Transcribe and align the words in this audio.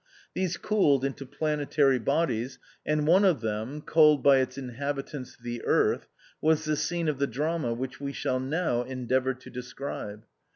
These 0.33 0.57
cooled 0.57 1.05
into 1.05 1.27
planetary 1.27 1.99
bodies, 1.99 2.57
and 2.87 3.05
one 3.05 3.23
of 3.23 3.41
them, 3.41 3.81
called 3.81 4.23
by 4.23 4.37
its 4.39 4.57
inhabitants 4.57 5.37
The 5.37 5.63
Earth, 5.63 6.07
was 6.41 6.65
the 6.65 6.75
scene 6.75 7.07
of 7.07 7.19
the 7.19 7.27
drama 7.27 7.71
which 7.75 8.01
we 8.01 8.11
shall 8.11 8.39
now 8.39 8.81
endeavour 8.81 9.35
to 9.35 9.49
describe. 9.51 10.23